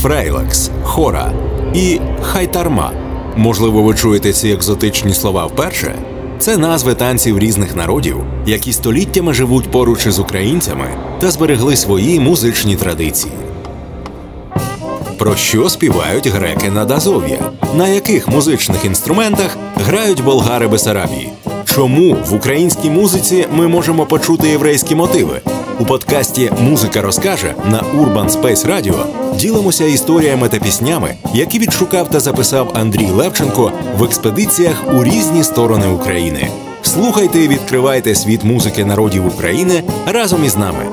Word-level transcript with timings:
фрейлекс, 0.00 0.70
хора 0.82 1.32
і 1.74 2.00
хайтарма. 2.22 2.92
Можливо, 3.36 3.82
ви 3.82 3.94
чуєте 3.94 4.32
ці 4.32 4.48
екзотичні 4.48 5.14
слова 5.14 5.46
вперше. 5.46 5.94
Це 6.38 6.56
назви 6.56 6.94
танців 6.94 7.38
різних 7.38 7.76
народів, 7.76 8.16
які 8.46 8.72
століттями 8.72 9.34
живуть 9.34 9.70
поруч 9.70 10.06
із 10.06 10.18
українцями 10.18 10.84
та 11.18 11.30
зберегли 11.30 11.76
свої 11.76 12.20
музичні 12.20 12.76
традиції. 12.76 13.32
Про 15.18 15.36
що 15.36 15.68
співають 15.68 16.26
греки 16.26 16.70
над 16.70 16.90
Азов'я? 16.90 17.38
На 17.74 17.88
яких 17.88 18.28
музичних 18.28 18.84
інструментах 18.84 19.56
грають 19.86 20.24
болгари 20.24 20.68
Бесарабії? 20.68 21.32
Чому 21.64 22.16
в 22.30 22.34
українській 22.34 22.90
музиці 22.90 23.46
ми 23.52 23.68
можемо 23.68 24.06
почути 24.06 24.48
єврейські 24.48 24.94
мотиви? 24.94 25.40
У 25.80 25.84
подкасті 25.84 26.52
Музика 26.60 27.02
розкаже 27.02 27.54
на 27.64 27.82
Urban 27.82 28.30
Space 28.30 28.66
Radio 28.66 29.06
ділимося 29.36 29.84
історіями 29.84 30.48
та 30.48 30.58
піснями, 30.58 31.16
які 31.34 31.58
відшукав 31.58 32.10
та 32.10 32.20
записав 32.20 32.72
Андрій 32.74 33.06
Левченко 33.06 33.72
в 33.98 34.04
експедиціях 34.04 34.84
у 34.94 35.04
різні 35.04 35.44
сторони 35.44 35.86
України. 35.88 36.48
Слухайте 36.82 37.40
і 37.40 37.48
відкривайте 37.48 38.14
світ 38.14 38.44
музики 38.44 38.84
народів 38.84 39.26
України 39.26 39.82
разом 40.06 40.44
із 40.44 40.56
нами. 40.56 40.86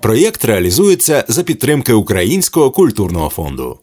Проєкт 0.00 0.44
реалізується 0.44 1.24
за 1.28 1.42
підтримки 1.42 1.92
Українського 1.92 2.70
культурного 2.70 3.28
фонду. 3.28 3.78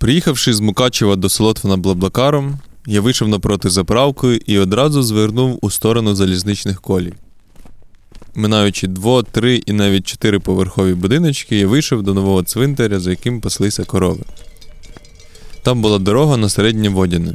Приїхавши 0.00 0.54
з 0.54 0.60
Мукачева 0.60 1.16
до 1.16 1.28
Солотвина 1.28 1.76
Блаблакаром, 1.76 2.58
я 2.86 3.00
вийшов 3.00 3.28
напроти 3.28 3.70
заправкою 3.70 4.40
і 4.46 4.58
одразу 4.58 5.02
звернув 5.02 5.58
у 5.62 5.70
сторону 5.70 6.14
залізничних 6.14 6.80
колій. 6.80 7.12
Минаючи 8.34 8.86
дво, 8.86 9.22
три 9.22 9.56
і 9.66 9.72
навіть 9.72 10.06
чотириповерхові 10.06 10.94
будиночки, 10.94 11.56
я 11.56 11.66
вийшов 11.66 12.02
до 12.02 12.14
нового 12.14 12.42
цвинтаря, 12.42 13.00
за 13.00 13.10
яким 13.10 13.40
паслися 13.40 13.84
корови. 13.84 14.22
Там 15.62 15.82
була 15.82 15.98
дорога 15.98 16.36
на 16.36 16.48
середнє 16.48 16.88
Водяне. 16.88 17.34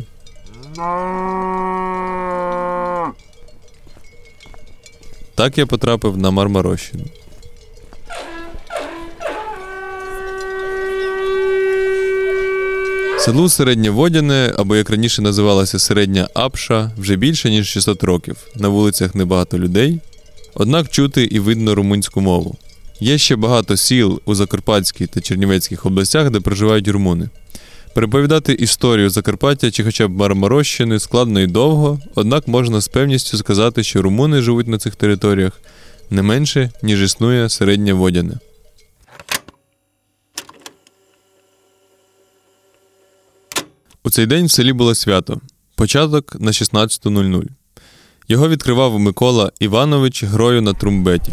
Так 5.36 5.58
я 5.58 5.66
потрапив 5.66 6.18
на 6.18 6.32
Мармарощину. 6.32 7.04
Селу 13.26 13.50
Середнє 13.50 13.90
Водяне, 13.90 14.54
або 14.58 14.76
як 14.76 14.90
раніше 14.90 15.22
називалося 15.22 15.80
Середня 15.80 16.28
Апша, 16.34 16.92
вже 16.98 17.16
більше 17.16 17.50
ніж 17.50 17.68
600 17.68 18.04
років. 18.04 18.36
На 18.56 18.68
вулицях 18.68 19.16
небагато 19.16 19.60
людей, 19.60 20.00
однак 20.54 20.90
чути 20.90 21.24
і 21.24 21.40
видно 21.40 21.76
румунську 21.76 22.22
мову. 22.22 22.56
Є 23.00 23.18
ще 23.18 23.36
багато 23.36 23.78
сіл 23.78 24.22
у 24.26 24.36
Закарпатській 24.36 25.08
та 25.08 25.22
Чернівецьких 25.22 25.86
областях, 25.86 26.30
де 26.30 26.40
проживають 26.40 26.88
румуни. 26.88 27.30
Переповідати 27.94 28.54
історію 28.54 29.10
Закарпаття 29.10 29.72
чи 29.72 29.84
хоча 29.84 30.08
б 30.08 30.12
Мармарощини 30.12 31.00
складно 31.00 31.42
і 31.42 31.48
довго, 31.48 32.00
однак 32.16 32.48
можна 32.48 32.82
з 32.82 32.88
певністю 32.88 33.38
сказати, 33.38 33.84
що 33.84 34.02
румуни 34.02 34.42
живуть 34.42 34.68
на 34.68 34.78
цих 34.78 34.96
територіях 34.96 35.62
не 36.10 36.22
менше, 36.22 36.72
ніж 36.84 37.02
існує 37.02 37.50
середнє 37.50 37.94
водяне. 37.94 38.40
У 44.06 44.10
цей 44.10 44.26
день 44.26 44.46
в 44.46 44.52
селі 44.52 44.74
було 44.74 44.96
свято 44.96 45.42
початок 45.76 46.36
на 46.40 46.52
16.00. 46.52 47.44
Його 48.28 48.50
відкривав 48.50 49.00
Микола 49.00 49.52
Іванович 49.60 50.24
грою 50.24 50.62
на 50.62 50.74
трумбеті. 50.74 51.32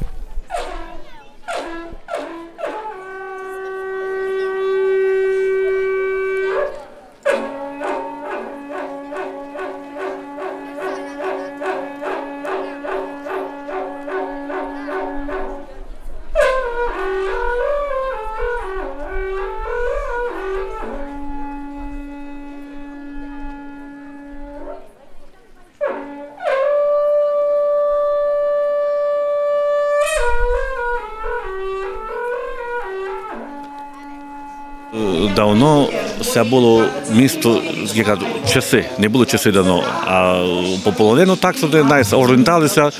Давно 35.36 35.88
це 36.32 36.44
було 36.44 36.84
місто, 37.12 37.62
я 37.94 38.04
кажу, 38.04 38.22
часи, 38.52 38.84
не 38.98 39.08
було 39.08 39.26
часи 39.26 39.52
давно, 39.52 39.84
а 40.06 40.44
по 40.84 40.92
половину 40.92 41.36
так 41.36 41.56
сюди 41.56 41.84
орієнталися 42.12 42.90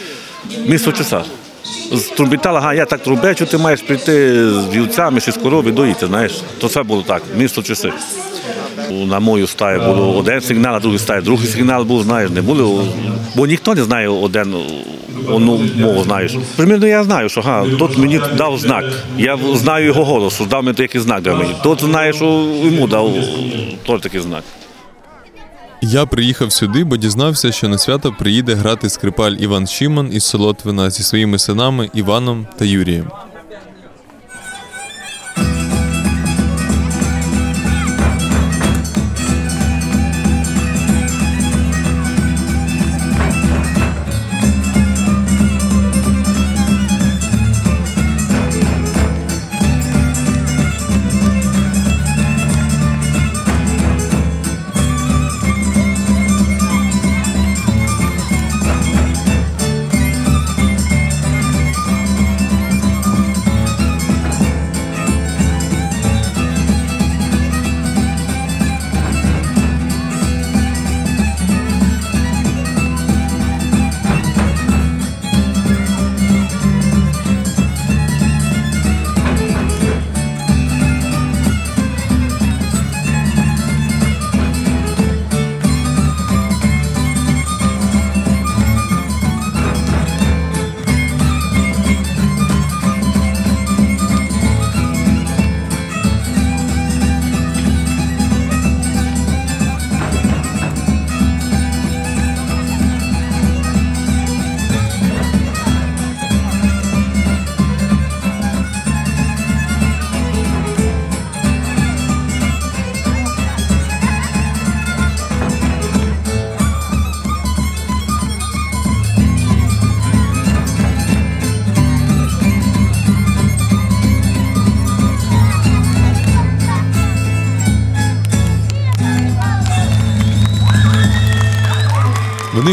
місто 0.67 0.93
часа. 0.93 1.25
З 1.93 2.03
трубітала, 2.03 2.59
ага, 2.59 2.75
я 2.75 2.85
так 2.85 3.03
трубечу, 3.03 3.47
ти 3.47 3.59
маєш 3.59 3.83
прийти 3.83 4.45
з 4.51 4.69
вівцями 4.75 5.21
чи 5.21 5.33
з 5.33 5.37
корови 5.37 5.73
доїти, 5.73 6.07
знаєш. 6.07 6.33
То 6.59 6.69
це 6.69 6.83
було 6.83 7.03
так, 7.03 7.23
місто 7.37 7.63
часи. 7.63 7.93
На 8.91 9.21
мою 9.21 9.47
стаю 9.47 9.81
було 9.81 10.17
один 10.17 10.41
сигнал, 10.41 10.75
а 10.75 10.81
другий 10.81 10.99
стає, 10.99 11.21
другий 11.21 11.47
сигнал 11.47 11.85
був, 11.85 12.03
знаєш, 12.03 12.31
не 12.31 12.43
було. 12.43 12.85
Бо 13.37 13.47
ніхто 13.47 13.75
не 13.75 13.85
знає 13.85 14.09
один 14.09 14.55
одну 15.29 15.61
мову, 15.79 16.03
знаєш. 16.03 16.37
Примірно 16.57 16.87
я 16.87 17.05
знаю, 17.05 17.29
що 17.29 17.41
га, 17.41 17.67
тут 17.79 17.99
мені 17.99 18.21
дав 18.37 18.59
знак. 18.59 18.85
Я 19.19 19.39
знаю 19.55 19.87
його 19.87 20.05
голосу, 20.05 20.47
дав 20.51 20.65
мені 20.65 20.77
такий 20.77 21.01
знак 21.01 21.23
для 21.23 21.35
мені. 21.35 21.55
Тут 21.63 21.81
знає, 21.81 22.13
що 22.13 22.25
йому 22.65 22.87
дав 22.87 23.15
теж 23.87 24.01
такий 24.01 24.21
знак. 24.21 24.45
Я 25.85 26.07
приїхав 26.07 26.53
сюди, 26.53 26.85
бо 26.85 26.97
дізнався, 26.97 27.53
що 27.53 27.69
на 27.69 27.79
свято 27.79 28.15
приїде 28.19 28.55
грати 28.55 28.91
скрипаль 28.91 29.33
Іван 29.33 29.67
Шіман 29.67 30.11
із 30.13 30.25
Солотвина 30.25 30.91
зі 30.91 31.03
своїми 31.03 31.39
синами 31.39 31.91
Іваном 31.95 32.47
та 32.59 32.65
Юрієм. 32.65 33.11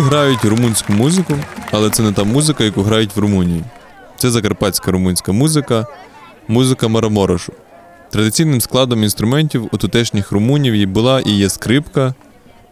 Грають 0.10 0.46
румунську 0.46 0.94
музику, 0.94 1.34
але 1.72 1.90
це 1.90 2.04
не 2.04 2.12
та 2.12 2.24
музика, 2.24 2.64
яку 2.64 2.82
грають 2.82 3.16
в 3.16 3.20
Румунії. 3.20 3.64
Це 4.18 4.30
закарпатська 4.30 4.92
румунська 4.92 5.32
музика, 5.32 5.86
музика 6.48 6.88
мараморошу. 6.88 7.54
Традиційним 8.12 8.62
складом 8.62 9.04
інструментів 9.04 9.70
у 9.72 9.78
тутешніх 9.78 10.32
румунів 10.32 10.74
і 10.74 10.86
була 10.86 11.20
і 11.20 11.32
є 11.32 11.50
скрипка, 11.50 12.14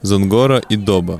зонгора 0.03 0.61
і 0.69 0.77
доба. 0.77 1.19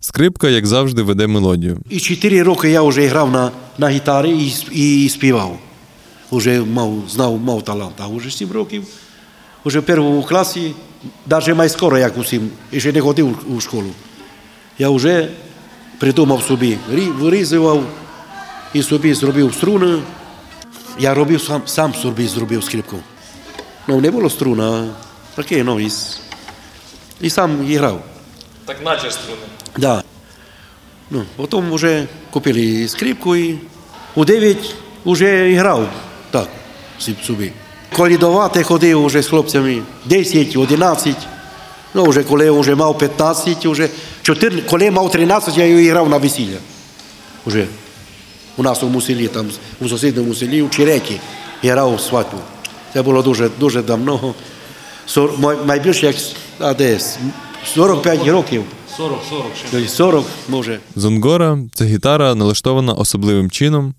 Скрипка, 0.00 0.48
як 0.48 0.66
завжди, 0.66 1.02
веде 1.02 1.26
мелодію. 1.26 1.78
І 1.90 2.00
4 2.00 2.42
роки 2.42 2.70
я 2.70 2.82
вже 2.82 3.06
грав 3.06 3.30
на, 3.30 3.50
на 3.78 3.88
гітарі 3.88 4.52
і, 4.72 5.04
і 5.04 5.08
співав. 5.08 5.58
Уже 6.30 6.60
мав, 6.60 6.94
знав, 7.08 7.38
мав 7.40 7.62
талант. 7.64 7.94
А 7.98 8.06
вже 8.08 8.30
7 8.30 8.52
років, 8.52 8.84
вже 9.64 9.80
в 9.80 9.82
першому 9.82 10.22
класі, 10.22 10.74
навіть 11.26 11.56
май 11.56 11.68
скоро, 11.68 11.98
як 11.98 12.18
усім, 12.18 12.50
і 12.72 12.80
ще 12.80 12.92
не 12.92 13.00
ходив 13.00 13.38
у 13.56 13.60
школу. 13.60 13.90
Я 14.78 14.90
вже 14.90 15.28
придумав 15.98 16.42
собі, 16.42 16.78
рі- 16.92 17.12
вирізував 17.12 17.84
і 18.74 18.82
собі 18.82 19.14
зробив 19.14 19.54
струни. 19.54 19.98
Я 20.98 21.14
робив 21.14 21.40
сам, 21.42 21.62
сам 21.66 21.94
собі 21.94 22.26
зробив 22.26 22.64
скрипку. 22.64 22.96
Ну, 23.88 24.00
не 24.00 24.10
було 24.10 24.30
струн, 24.30 24.60
а 24.60 24.88
таке, 25.34 25.64
ну, 25.64 25.80
і, 25.80 25.90
і 27.20 27.30
сам 27.30 27.66
грав. 27.66 28.02
Так 28.64 28.84
наче 28.84 29.10
струни. 29.10 29.40
Да. 29.78 30.02
Ну, 31.10 31.22
потім 31.36 31.72
вже 31.72 32.06
купили 32.30 32.88
скрипку 32.88 33.36
і 33.36 33.58
у 34.14 34.24
9 34.24 34.74
вже 35.04 35.54
грав 35.54 35.88
так. 36.98 37.52
Колідувати 37.96 38.62
ходив 38.62 39.04
вже 39.06 39.22
з 39.22 39.26
хлопцями 39.28 39.82
10, 40.04 40.56
11. 40.56 41.16
Ну, 41.94 42.04
вже 42.04 42.22
коли 42.22 42.50
вже 42.50 42.74
мав 42.74 42.98
15, 42.98 43.66
вже 43.66 43.88
4, 44.22 44.62
коли 44.62 44.90
мав 44.90 45.10
13, 45.10 45.58
я 45.58 45.66
і 45.66 45.88
грав 45.88 46.08
на 46.08 46.16
весілля. 46.16 46.56
Уже 47.46 47.66
у 48.56 48.62
нас 48.62 48.82
у 48.82 49.00
селі, 49.00 49.28
там 49.28 49.46
у 49.80 49.88
сусідньому 49.88 50.34
селі, 50.34 50.62
у 50.62 50.68
Черекі, 50.68 51.20
грав 51.62 52.00
свадьбу. 52.00 52.36
Це 52.92 53.02
було 53.02 53.22
дуже, 53.22 53.50
дуже 53.60 53.82
давно. 53.82 54.34
Сор- 55.08 55.38
май- 55.40 55.56
Найбільше 55.66 56.06
як 56.06 56.16
а 56.58 56.74
десь 56.74 57.18
45 57.74 58.28
років. 58.28 58.64
40, 58.96 59.18
40 59.70 59.88
40, 59.88 60.24
може. 60.48 60.80
Зонгора 60.96 61.58
це 61.74 61.84
гітара, 61.84 62.34
налаштована 62.34 62.92
особливим 62.92 63.50
чином, 63.50 63.94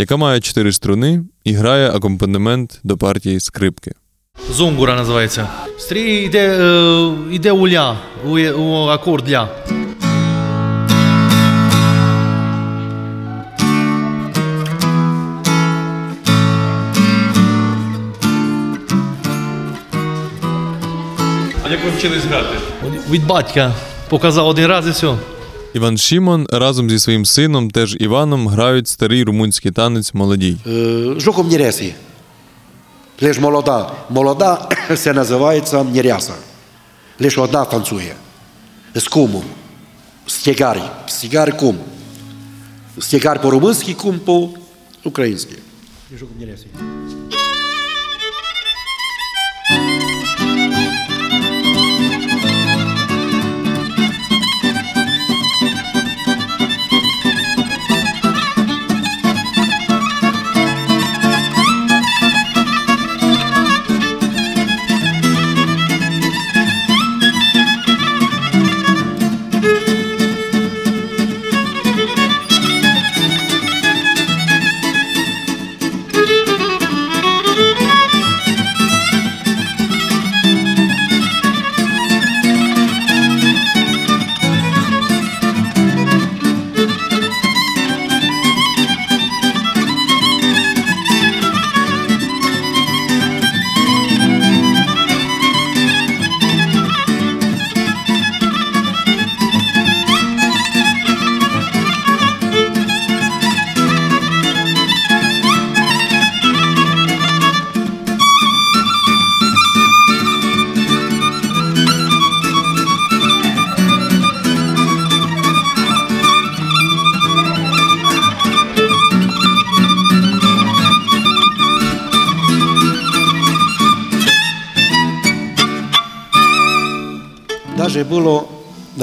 яка 0.00 0.16
має 0.16 0.40
чотири 0.40 0.72
струни 0.72 1.24
і 1.44 1.52
грає 1.52 1.90
акомпанемент 1.90 2.80
до 2.84 2.96
партії 2.96 3.40
скрипки. 3.40 3.92
Зонгура 4.52 4.94
називається. 4.94 5.48
Стрій 5.78 6.24
йде, 6.24 6.58
е, 6.60 7.10
йде 7.30 7.52
у 7.52 7.68
ля, 7.68 7.98
у, 8.26 8.38
у 8.38 8.88
акорд 8.88 9.30
ля. 9.30 9.48
А 21.64 21.70
як 21.70 21.84
ви 21.84 21.90
вчились 21.98 22.24
грати? 22.24 22.56
Від 23.10 23.26
батька 23.26 23.74
показав 24.08 24.46
один 24.46 24.66
раз 24.66 24.86
і 24.86 24.90
все. 24.90 25.14
Іван 25.74 25.98
Шімон 25.98 26.46
разом 26.50 26.90
зі 26.90 26.98
своїм 26.98 27.24
сином, 27.24 27.70
теж 27.70 27.96
Іваном, 28.00 28.48
грають 28.48 28.88
старий 28.88 29.24
румунський 29.24 29.70
танець 29.70 30.14
молодій. 30.14 30.56
Е, 30.66 31.20
Жуком 31.20 31.48
Нєресі. 31.48 31.94
Лиш 33.22 33.38
молода. 33.38 33.92
Молода 34.10 34.68
це 34.96 35.12
називається 35.12 35.84
Нєряса. 35.84 36.32
Лише 37.20 37.40
одна 37.40 37.64
танцює. 37.64 38.12
З 38.94 39.08
кумом. 39.08 39.42
Стегарі. 40.26 40.82
Стегарі 41.06 41.52
кум. 41.52 41.76
Стегар 42.98 43.42
по-румунськи, 43.42 43.94
кум 43.94 44.18
по-українськи. 44.18 45.54
Жуком 46.18 46.36
Нєресі. 46.38 46.66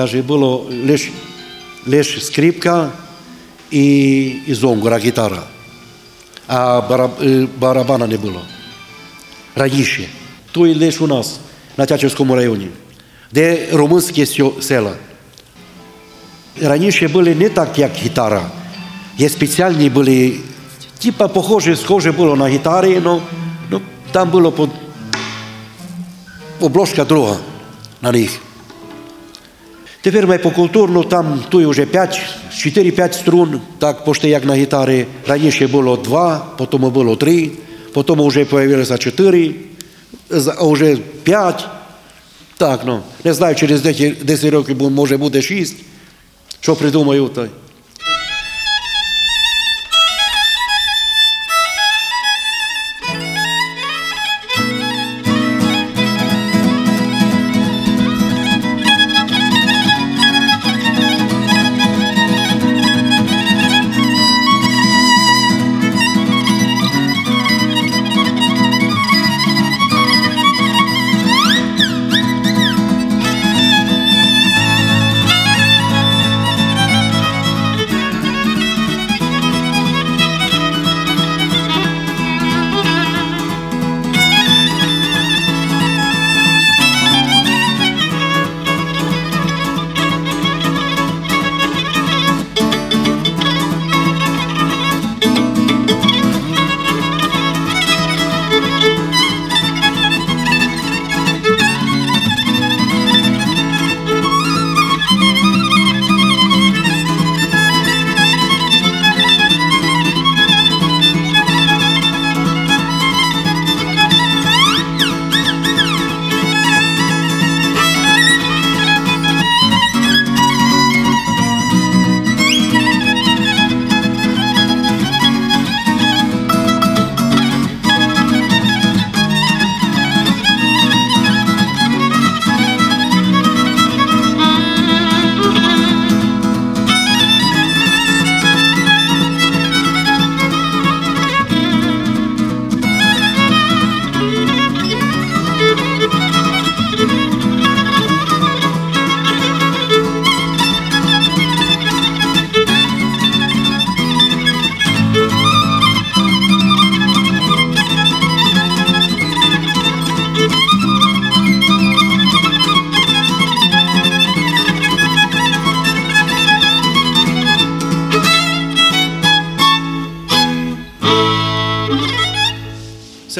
Було 0.06 0.66
лиш, 0.86 1.10
лиш 1.88 2.25
скрипка 2.25 2.89
і, 3.72 4.25
і 4.48 4.54
зонгура, 4.54 4.98
гітара. 4.98 5.44
А 6.48 6.82
бараб, 6.82 7.12
е, 7.24 7.48
барабана 7.58 8.08
не 8.08 8.18
було. 8.18 8.42
Раніше. 9.56 10.08
Тут 10.51 10.77
лише 10.77 11.04
у 11.04 11.08
нас, 11.08 11.39
на 11.77 11.86
Тячівському 11.86 12.36
районі, 12.36 12.68
де 13.32 13.68
румунські 13.72 14.25
села. 14.62 14.94
Раніше 16.62 17.08
були 17.08 17.36
не 17.36 17.50
так, 17.50 17.80
як 17.80 17.92
гітара. 17.96 18.51
Є 19.18 19.30
спеціальні 19.30 19.89
були, 19.89 20.36
типа 21.00 21.27
похожі, 21.27 21.75
схоже 21.75 22.12
було 22.12 22.36
на 22.36 22.48
гітарі, 22.48 23.00
но, 23.04 23.22
ну, 23.70 23.82
там 24.12 24.30
було 24.30 24.51
под, 24.51 24.70
обложка 26.60 27.06
друга 27.06 27.38
на 28.01 28.12
них. 28.12 28.39
Тепер 30.08 30.28
ми 30.28 30.38
по 30.38 30.52
культурну, 30.52 31.04
там 31.04 31.44
тут 31.50 31.66
вже 31.66 31.86
5, 31.86 32.22
4-5 32.52 33.14
струн, 33.14 33.62
так 33.78 34.06
почти 34.06 34.30
як 34.30 34.46
на 34.46 34.56
гітарі. 34.56 35.06
Раніше 35.28 35.68
було 35.68 35.98
2, 35.98 36.46
потім 36.58 36.80
було 36.80 37.16
3, 37.16 37.50
потім 37.94 38.28
вже 38.28 38.46
з'явилося 38.50 38.98
4, 38.98 39.52
а 40.58 40.68
вже 40.68 40.98
5. 41.24 41.68
Так, 42.58 42.82
ну, 42.86 43.00
не 43.24 43.34
знаю, 43.34 43.56
через 43.56 43.82
10 43.82 44.26
10 44.26 44.52
років 44.54 44.92
може 44.92 45.18
буде 45.18 45.42
6. 45.42 45.76
Що 46.60 46.76
придумаю, 46.76 47.28
то. 47.28 47.48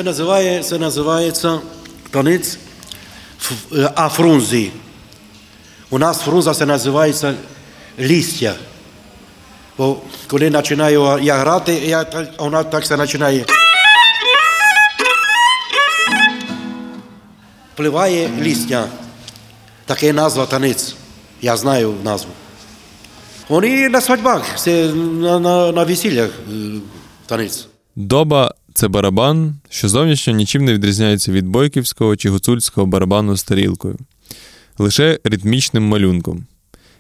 Й. 0.10 0.14
Це, 0.14 0.20
називає, 0.24 0.64
це 0.64 0.78
називається 0.78 1.60
танець 2.12 2.58
ф- 3.42 3.74
е, 3.74 3.92
афрунзі. 3.96 4.72
У 5.90 5.98
нас 6.00 6.22
фрунза 6.22 6.54
це 6.54 6.66
називається 6.66 7.34
лістя. 8.00 8.56
Бо 9.78 9.98
коли 10.28 10.52
починаю 10.52 11.20
я 11.22 11.38
грати, 11.38 11.74
я, 11.74 12.06
вона 12.40 12.64
так 12.64 12.86
це 12.86 12.98
починає. 12.98 13.46
Впливає 17.74 18.30
лістя. 18.42 18.88
Таке 19.86 20.14
назва 20.14 20.46
танець. 20.46 20.96
Я 21.42 21.58
знаю 21.58 21.94
назву. 22.04 22.32
Вони 23.50 23.90
на 23.90 24.02
свадьбах, 24.02 24.68
на, 24.68 25.40
на, 25.40 25.72
на 25.72 25.84
весіллях 25.84 26.30
е, 26.30 26.54
танець. 27.26 27.68
Доба 27.96 28.54
це 28.78 28.88
барабан, 28.88 29.56
що 29.70 29.90
зовнішньо 29.90 30.34
нічим 30.34 30.66
не 30.66 30.74
відрізняється 30.74 31.32
від 31.32 31.46
бойківського 31.48 32.16
чи 32.16 32.30
гуцульського 32.30 32.88
барабану 32.88 33.38
з 33.38 33.44
тарілкою, 33.44 33.98
лише 34.78 35.20
ритмічним 35.24 35.84
малюнком. 35.84 36.46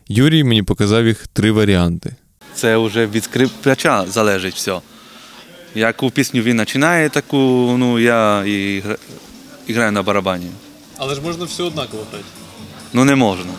Юрій 0.07 0.43
мені 0.43 0.63
показав 0.63 1.07
їх 1.07 1.27
три 1.27 1.51
варіанти. 1.51 2.15
Це 2.55 2.77
вже 2.77 3.07
від 3.07 3.23
скрипача 3.23 4.05
залежить 4.07 4.55
все. 4.55 4.79
Яку 5.75 6.09
пісню 6.09 6.41
він 6.41 6.57
починає, 6.57 7.09
таку 7.09 7.37
ну, 7.77 7.99
я 7.99 8.45
і, 8.45 8.81
гра- 8.81 8.97
і 9.67 9.73
граю 9.73 9.91
на 9.91 10.03
барабані. 10.03 10.47
Але 10.97 11.15
ж 11.15 11.21
можна 11.21 11.45
все 11.45 11.63
однаково 11.63 12.03
грати. 12.11 12.25
Ну 12.93 13.05
не 13.05 13.15
можна. 13.15 13.51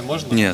Не 0.00 0.02
можна? 0.06 0.28
Ні. 0.32 0.52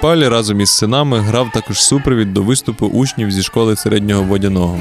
Скрипаль 0.00 0.28
разом 0.30 0.60
із 0.60 0.70
синами 0.70 1.18
грав 1.18 1.50
також 1.52 1.82
супровід 1.82 2.34
до 2.34 2.42
виступу 2.42 2.86
учнів 2.86 3.30
зі 3.30 3.42
школи 3.42 3.76
середнього 3.76 4.22
водяного. 4.22 4.80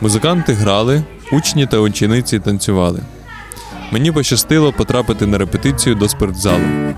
Музиканти 0.00 0.52
грали, 0.52 1.02
учні 1.32 1.66
та 1.66 1.78
учениці 1.78 2.38
танцювали. 2.38 3.00
Мені 3.92 4.12
пощастило 4.12 4.72
потрапити 4.72 5.26
на 5.26 5.38
репетицію 5.38 5.94
до 5.94 6.08
спортзалу. 6.08 6.94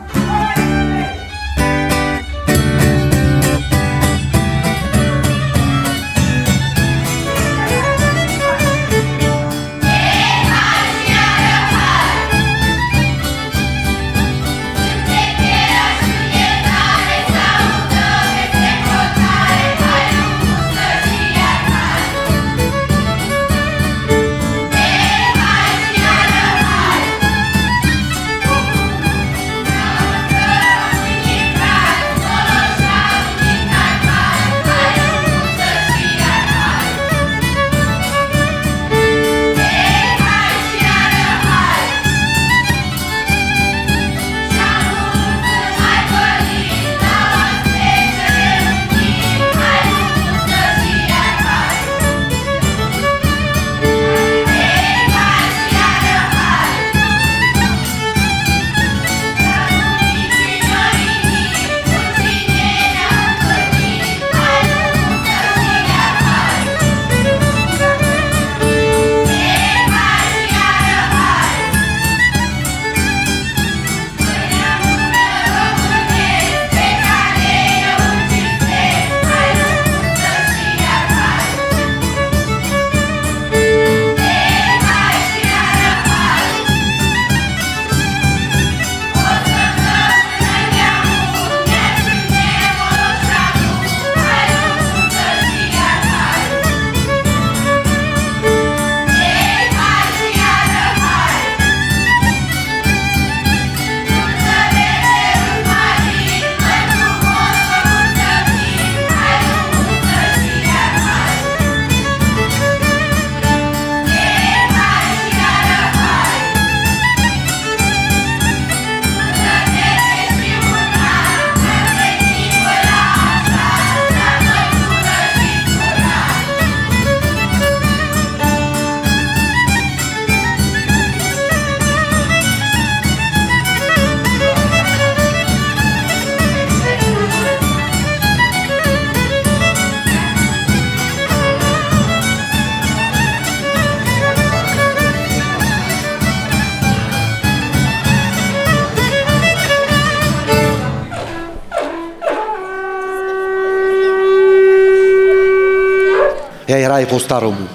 Я 157.00 157.06
граю 157.06 157.06
по-старому. 157.06 157.67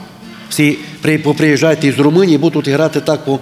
Всі 0.50 0.78
при, 1.02 1.18
приїжджають 1.18 1.84
із 1.84 2.00
Румунії, 2.00 2.38
будуть 2.38 2.68
грати 2.68 3.02
так, 3.02 3.26
по, 3.26 3.40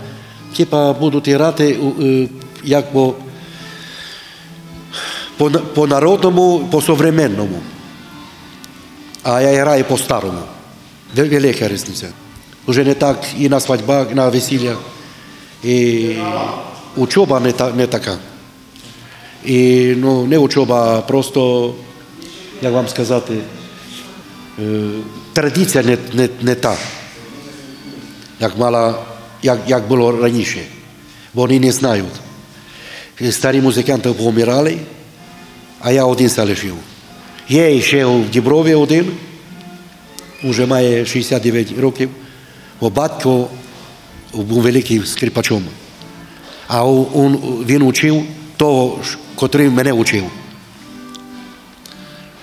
типа 0.58 0.94
будуть 0.94 1.30
грати 1.30 1.78
е, 2.02 2.28
як 2.64 2.92
по, 2.92 3.14
по, 5.38 5.52
по 5.52 5.88
народному, 5.88 6.68
по 6.72 6.82
современному. 6.82 7.60
А 9.24 9.42
я 9.42 9.62
граю 9.62 9.84
по-старому. 9.86 10.40
Вел- 11.16 11.30
Велика 11.30 11.68
різниця. 11.68 12.08
Уже 12.68 12.84
не 12.84 12.94
так 12.94 13.26
і 13.38 13.50
на 13.50 13.60
свадьбах, 13.60 14.16
на 14.16 14.30
весіллях. 14.30 14.78
І 15.64 16.10
учоба 16.96 17.40
не, 17.40 17.52
та, 17.52 17.72
не 17.72 17.88
така. 17.88 18.18
І 19.46 19.94
ну, 19.98 20.26
не 20.28 20.38
учоба, 20.38 20.98
а 20.98 21.02
просто, 21.02 21.74
як 22.62 22.74
вам 22.74 22.88
сказати, 22.88 23.38
е, 24.60 24.90
традиція 25.34 25.84
не, 25.84 25.98
не, 26.14 26.30
не 26.42 26.56
та, 26.56 26.78
як, 28.40 28.58
мала, 28.58 29.06
як, 29.44 29.60
як 29.68 29.88
було 29.88 30.22
раніше. 30.22 30.62
Вони 31.34 31.60
не 31.60 31.72
знають. 31.72 32.06
Старі 33.30 33.62
музиканти 33.62 34.14
помирали, 34.14 34.78
а 35.82 35.92
я 35.92 36.06
один 36.06 36.30
залишив. 36.30 36.76
Є 37.50 37.82
ще 37.82 38.06
в 38.06 38.30
Діброві 38.30 38.74
один, 38.74 39.12
вже 40.44 40.66
має 40.66 41.06
69 41.06 41.80
років, 41.80 42.10
бо 42.82 42.90
батько 42.90 43.48
був 44.34 44.62
великим 44.62 45.06
скрипачом. 45.06 45.64
А 46.68 46.86
он, 46.86 47.36
він 47.68 47.82
учив 47.82 48.24
того, 48.58 49.04
ж, 49.04 49.18
котрий 49.36 49.70
мене 49.70 49.94
учив. 49.94 50.24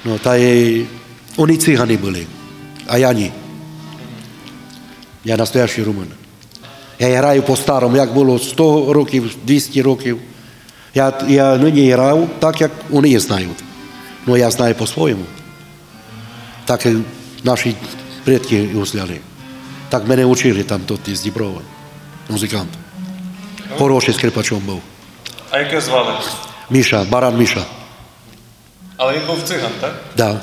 Ну, 0.05 0.19
та 0.19 0.37
й 0.37 0.85
вони 1.37 1.57
цигани 1.57 1.97
були, 2.90 2.90
а 2.90 2.98
я 2.98 3.14
ні. 3.14 3.32
Я 5.24 5.38
настоящий 5.38 5.84
румун. 5.84 6.08
Я 7.00 7.18
граю 7.18 7.44
по-старому, 7.44 7.98
як 7.98 8.14
було 8.14 8.40
100 8.40 8.94
років, 8.94 9.36
200 9.44 9.82
років. 9.82 10.20
Я, 10.94 11.14
я 11.28 11.58
нині 11.58 11.92
грав 11.92 12.28
так, 12.40 12.62
як 12.62 12.72
вони 12.90 13.20
знають. 13.20 13.64
Ну, 14.26 14.38
я 14.38 14.52
знаю 14.52 14.76
по-своєму. 14.76 15.26
Так 16.66 16.86
і 16.86 16.96
наші 17.44 17.76
предки 18.24 18.70
усляли. 18.76 19.20
Так 19.90 20.08
мене 20.08 20.26
учили 20.26 20.64
там 20.64 20.82
тут 20.82 21.08
із 21.08 21.22
Діброва, 21.22 21.62
музикант. 22.30 22.70
Хороший 23.78 24.14
скрипачом 24.14 24.60
був. 24.60 24.82
А 25.50 25.60
яке 25.60 25.82
звали? 25.82 26.14
Міша, 26.70 27.06
баран 27.10 27.38
Міша. 27.38 27.66
Але 28.98 29.14
він 29.14 29.22
був 29.28 29.38
циган, 29.44 29.72
так? 29.82 29.94
Да, 30.18 30.42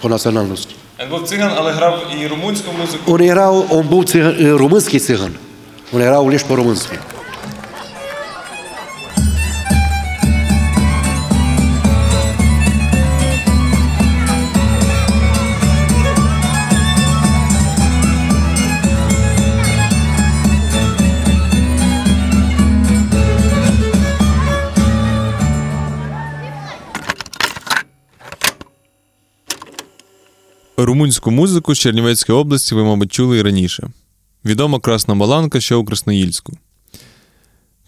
по 0.00 0.08
національності. 0.08 0.74
Він 1.01 1.09
був 1.09 1.23
циган, 1.23 1.51
але 1.55 1.71
грав 1.71 2.07
і 2.21 2.27
румунську 2.27 2.71
музику. 2.81 3.13
Он 3.13 3.29
грав, 3.29 3.65
он 3.69 3.87
був 3.87 4.05
циган, 4.05 4.35
е, 4.39 4.51
румунський 4.51 4.99
циган. 4.99 5.31
Он 5.93 6.01
грав 6.01 6.25
лише 6.25 6.45
по-румунськи. 6.45 6.97
Румунську 30.85 31.31
музику 31.31 31.75
з 31.75 31.79
Чернівецької 31.79 32.37
області 32.37 32.75
ви, 32.75 32.83
мабуть, 32.83 33.11
чули 33.11 33.37
і 33.37 33.41
раніше. 33.41 33.89
Відома 34.45 34.79
Красна 34.79 35.13
Маланка, 35.13 35.59
що 35.59 35.79
у 35.79 35.85
Красноїльську. 35.85 36.53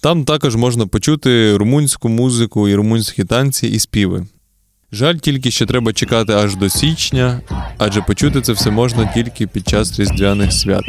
Там 0.01 0.25
також 0.25 0.55
можна 0.55 0.87
почути 0.87 1.57
румунську 1.57 2.09
музику 2.09 2.67
і 2.69 2.75
румунські 2.75 3.23
танці 3.23 3.67
і 3.67 3.79
співи. 3.79 4.25
Жаль 4.91 5.15
тільки, 5.15 5.51
що 5.51 5.65
треба 5.65 5.93
чекати 5.93 6.33
аж 6.33 6.55
до 6.55 6.69
січня, 6.69 7.41
адже 7.77 8.01
почути 8.01 8.41
це 8.41 8.53
все 8.53 8.71
можна 8.71 9.11
тільки 9.13 9.47
під 9.47 9.67
час 9.67 9.99
різдвяних 9.99 10.53
свят. 10.53 10.83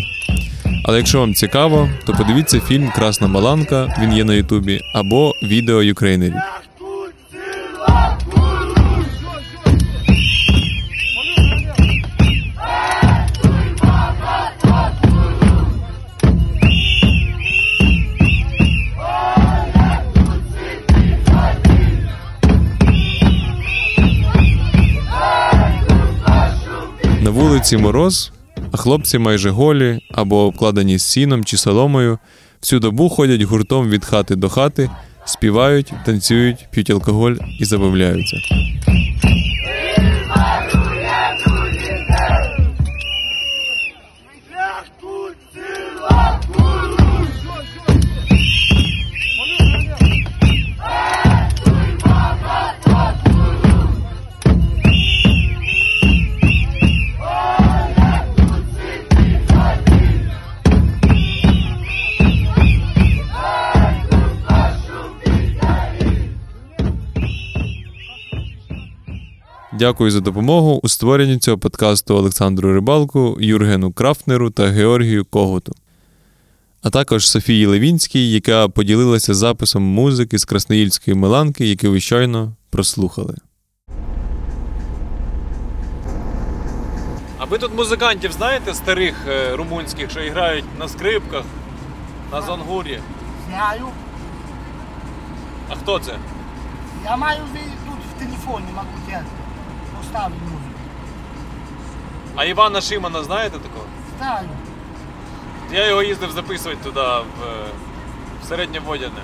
Але 0.85 0.97
якщо 0.99 1.21
вам 1.21 1.35
цікаво, 1.35 1.91
то 2.07 2.13
подивіться 2.13 2.61
фільм 2.61 2.93
Красна 2.95 3.27
Маланка, 3.27 3.97
він 4.03 4.13
є 4.13 4.25
на 4.25 4.35
Ютубі, 4.35 4.81
або 4.95 5.33
відео 5.43 5.83
юкрейнерів. 5.83 6.35
На 27.23 27.31
вулиці 27.31 27.77
мороз, 27.77 28.33
а 28.73 28.77
хлопці 28.77 29.19
майже 29.19 29.51
голі 29.51 30.01
або 30.11 30.47
обкладені 30.47 30.99
сіном 30.99 31.45
чи 31.45 31.57
соломою, 31.57 32.19
всю 32.61 32.81
добу 32.81 33.09
ходять 33.09 33.43
гуртом 33.43 33.91
від 33.91 34.05
хати 34.05 34.37
до 34.37 34.49
хати, 34.49 34.91
співають, 35.25 35.93
танцюють, 36.05 36.67
п'ють 36.71 36.91
алкоголь 36.91 37.35
і 37.61 37.65
забавляються. 37.65 38.37
Дякую 69.83 70.11
за 70.11 70.21
допомогу 70.21 70.81
у 70.83 70.89
створенні 70.89 71.39
цього 71.39 71.59
подкасту 71.59 72.15
Олександру 72.15 72.75
Рибалку, 72.75 73.37
Юргену 73.41 73.93
Крафтнеру 73.93 74.51
та 74.51 74.67
Георгію 74.67 75.25
Когуту. 75.25 75.73
А 76.83 76.91
також 76.91 77.29
Софії 77.29 77.67
Левінській, 77.67 78.31
яка 78.31 78.69
поділилася 78.69 79.35
записом 79.35 79.83
музики 79.83 80.39
з 80.39 80.45
Красноїльської 80.45 81.17
Меланки, 81.17 81.67
яку 81.67 81.91
ви 81.91 82.01
щойно 82.01 82.57
прослухали. 82.71 83.37
А 87.39 87.45
ви 87.45 87.59
тут 87.59 87.75
музикантів 87.77 88.33
знаєте 88.33 88.75
старих 88.75 89.15
е, 89.29 89.57
румунських, 89.57 90.11
що 90.11 90.21
грають 90.21 90.79
на 90.79 90.89
скрипках, 90.89 91.45
на 92.33 92.43
зонгурі? 92.43 92.99
Знаю. 93.49 93.87
А 95.69 95.75
хто 95.75 95.99
це? 95.99 96.13
Я 97.05 97.17
маю 97.17 97.41
тут 97.87 97.99
в 98.17 98.25
телефоні, 98.25 98.67
могу 98.75 98.89
тебе 99.07 99.42
поставити 100.13 100.41
музику. 100.45 100.59
А 102.37 102.45
Івана 102.45 102.81
Шимана 102.81 103.23
знаєте 103.23 103.59
такого? 103.59 103.85
Знаю. 104.19 104.49
Я 105.73 105.87
його 105.89 106.03
їздив 106.03 106.31
записувати 106.31 106.85
туди, 106.85 107.01
в, 107.01 107.23
в 108.43 108.49
середньоводяне. 108.49 109.23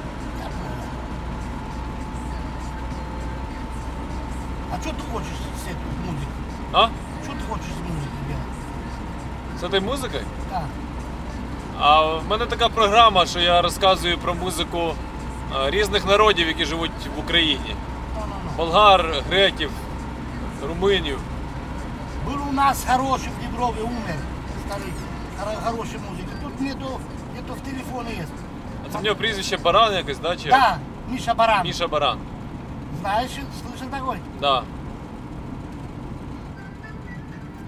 А 4.72 4.80
що 4.82 4.90
ти 4.90 5.02
хочеш 5.12 5.28
з 5.58 5.62
цією 5.62 5.78
музикою? 6.06 6.28
А? 6.72 6.88
Що 7.24 7.32
ти 7.32 7.38
хочеш 7.50 7.66
з 7.66 7.80
музикою 7.80 8.10
робити? 8.22 8.40
З 9.56 9.60
цією 9.60 9.82
музикою? 9.82 10.22
Так. 10.50 10.62
А 11.80 12.02
в 12.02 12.28
мене 12.28 12.46
така 12.46 12.68
програма, 12.68 13.26
що 13.26 13.40
я 13.40 13.62
розказую 13.62 14.18
про 14.18 14.34
музику 14.34 14.78
е, 15.66 15.70
різних 15.70 16.06
народів, 16.06 16.48
які 16.48 16.64
живуть 16.64 16.90
в 17.16 17.18
Україні. 17.18 17.76
Ну-ну-ну. 18.14 18.50
Болгар, 18.56 19.22
греків, 19.28 19.70
руминів. 20.67 21.19
Был 22.27 22.49
у 22.49 22.51
нас 22.51 22.85
хороший 22.91 23.29
в 23.39 23.41
Діброві, 23.41 23.81
умер, 23.81 24.15
старий, 24.67 24.93
хоро- 25.39 25.63
хороший 25.71 25.99
музик. 26.09 26.25
Тут 26.43 26.61
нету, 26.61 26.99
нету 27.35 27.53
в 27.53 27.59
телефоне 27.59 28.09
есть. 28.11 28.31
А 28.87 28.91
це 28.91 28.97
в 28.97 29.03
нього 29.03 29.15
прізвище 29.15 29.57
Баран 29.57 29.93
якось, 29.93 30.19
да? 30.19 30.35
Чи? 30.35 30.49
Да, 30.49 30.77
Миша 31.09 31.33
Баран. 31.33 31.63
Міша 31.63 31.87
Баран. 31.87 32.17
Знаешь, 33.01 33.31
слышал 33.31 33.89
такой? 33.89 34.17
Да. 34.41 34.63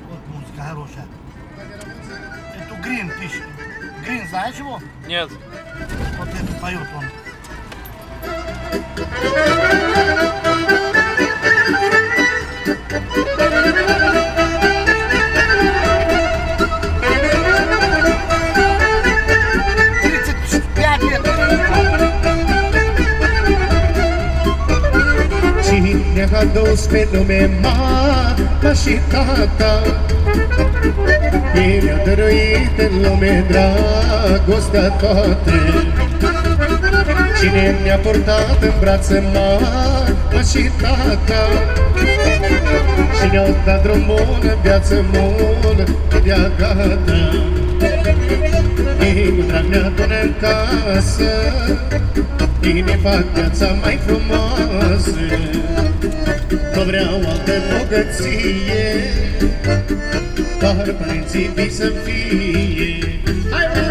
Вот 0.10 0.20
музыка 0.34 0.70
хорошая. 0.70 1.06
Эту 2.58 2.76
Грин 2.84 3.12
пишет. 3.20 3.44
Грин, 4.06 4.28
знаешь 4.30 4.56
его? 4.60 4.80
Нет. 5.08 5.30
Вот 6.20 6.28
это 6.30 6.62
поет 6.62 6.88
он. 6.98 7.06
Cine 12.91 13.03
a 26.33 26.45
dus 26.45 26.87
pe 26.87 27.09
lume 27.13 27.51
mama 27.63 28.35
și 28.83 28.99
tata? 29.09 29.83
El 31.55 32.01
a 32.01 32.05
dăruit 32.05 32.79
în 32.79 33.03
lume 33.03 33.47
dragostea 33.49 34.89
toată 34.89 35.53
Cine 37.41 37.77
mi-a 37.83 37.97
portat 37.97 38.63
în 38.63 38.73
brațe 38.81 39.23
mama 39.33 40.07
și 40.51 40.71
tata? 40.81 41.49
Și 43.19 43.27
ne-au 43.31 43.57
dat 43.65 43.83
drum 43.83 44.05
bun 44.07 44.41
în 44.43 44.59
viață 44.63 45.05
mult 45.13 45.77
de 46.25 46.37
gata 46.59 46.77
Ei 49.01 49.35
cu 49.37 49.43
drag 49.47 49.65
ne 49.65 49.77
adună 49.77 50.21
în 50.23 50.33
casă 50.41 51.31
Ei 52.63 52.81
ne 52.81 52.97
fac 53.03 53.25
viața 53.35 53.77
mai 53.83 53.99
frumoasă. 54.07 55.21
Nu 56.75 56.83
vreau 56.83 57.15
altă 57.15 57.53
bogăție 57.71 58.87
Doar 60.61 60.95
părinții 60.99 61.51
vii 61.55 61.71
să 61.71 61.93
fie. 62.05 63.21
Hai, 63.51 63.67
mă! 63.75 63.91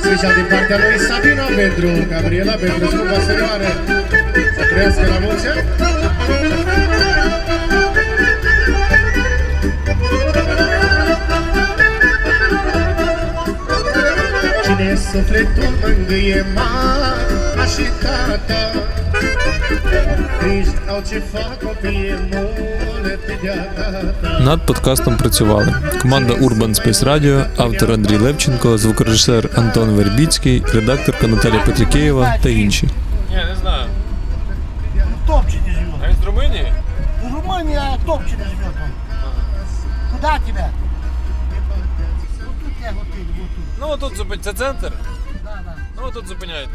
Special 0.00 0.34
din 0.34 0.46
partea 0.50 0.76
lui 0.76 0.98
Sabina 1.08 1.46
pentru 1.56 2.06
Gabriela 2.08 2.52
pentru 2.52 2.86
scumpa 2.88 3.20
serioară 3.26 3.70
Să 4.56 4.62
trăiască 4.70 5.06
la 5.06 5.18
mulți 5.18 5.46
ani 5.48 5.93
sufletul 15.14 15.72
mângâie 15.82 16.44
mama 16.54 17.12
și 17.72 17.86
tata 18.02 18.62
Над 24.44 24.60
подкастом 24.66 25.16
працювали 25.16 25.74
команда 25.98 26.32
Urban 26.32 26.72
Space 26.74 27.02
Radio, 27.02 27.46
автор 27.56 27.90
Андрій 27.90 28.16
Левченко, 28.16 28.76
звукорежисер 28.76 29.50
Антон 29.54 29.88
Вербіцький, 29.88 30.62
редакторка 30.72 31.26
Наталя 31.26 31.62
Петрикеєва 31.66 32.34
та 32.42 32.48
інші. 32.48 32.88
Зупиняйте. 44.34 44.42
Це 44.44 44.52
центр? 44.52 44.92
Да, 45.44 45.62
да. 45.64 45.76
Ну, 46.02 46.10
тут 46.10 46.26
зупиняйте. 46.26 46.70